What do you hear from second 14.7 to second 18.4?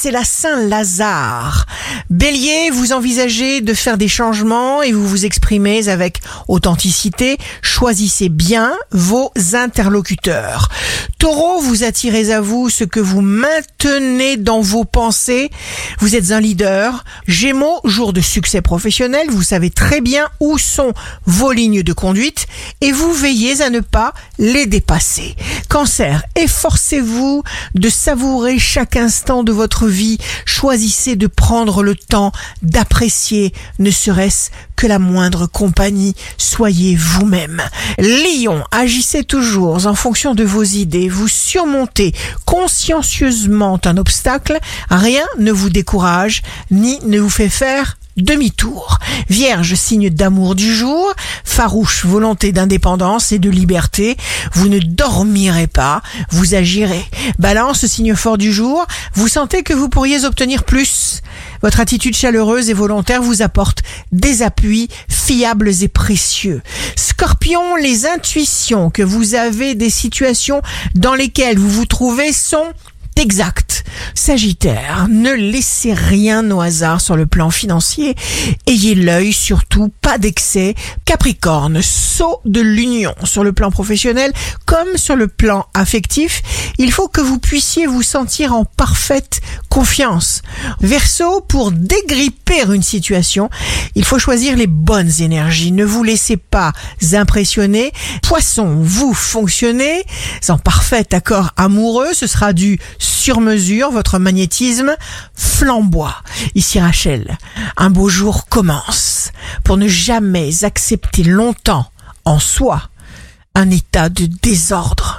pensées. Vous êtes un leader. Gémeaux, jour de